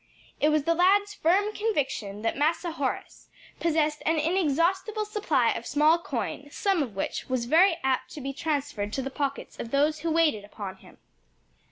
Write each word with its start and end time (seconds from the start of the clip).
It 0.39 0.49
was 0.49 0.63
the 0.63 0.73
lad's 0.73 1.13
firm 1.13 1.53
conviction 1.53 2.23
that 2.23 2.35
"Massa 2.35 2.71
Horace" 2.71 3.29
possessed 3.59 4.01
an 4.03 4.17
inexhaustible 4.17 5.05
supply 5.05 5.51
of 5.51 5.67
small 5.67 5.99
coin, 5.99 6.49
some 6.49 6.81
of 6.81 6.95
which 6.95 7.29
was 7.29 7.45
very 7.45 7.77
apt 7.83 8.09
to 8.13 8.19
be 8.21 8.33
transferred 8.33 8.93
to 8.93 9.03
the 9.03 9.11
pockets 9.11 9.59
of 9.59 9.69
those 9.69 9.99
who 9.99 10.09
waited 10.09 10.43
upon 10.43 10.77
him. 10.77 10.97